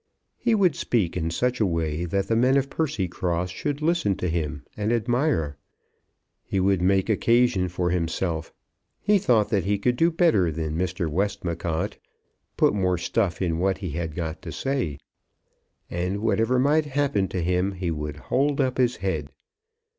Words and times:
He 0.39 0.55
would 0.55 0.75
speak 0.75 1.15
in 1.15 1.29
such 1.29 1.59
a 1.59 1.65
way 1.67 2.05
that 2.05 2.27
the 2.27 2.35
men 2.35 2.57
of 2.57 2.71
Percycross 2.71 3.51
should 3.51 3.83
listen 3.83 4.15
to 4.15 4.29
him 4.29 4.63
and 4.75 4.91
admire. 4.91 5.57
He 6.43 6.59
would 6.59 6.81
make 6.81 7.07
occasion 7.07 7.67
for 7.69 7.91
himself. 7.91 8.51
He 8.99 9.19
thought 9.19 9.49
that 9.49 9.65
he 9.65 9.77
could 9.77 9.95
do 9.95 10.09
better 10.09 10.51
than 10.51 10.75
Mr. 10.75 11.07
Westmacott, 11.07 11.97
put 12.57 12.73
more 12.73 12.97
stuff 12.97 13.43
in 13.43 13.59
what 13.59 13.77
he 13.77 13.91
had 13.91 14.15
got 14.15 14.41
to 14.41 14.51
say. 14.51 14.97
And, 15.87 16.21
whatever 16.21 16.57
might 16.57 16.85
happen 16.85 17.27
to 17.27 17.41
him, 17.43 17.73
he 17.73 17.91
would 17.91 18.15
hold 18.17 18.59
up 18.59 18.79
his 18.79 18.95
head. 19.05 19.29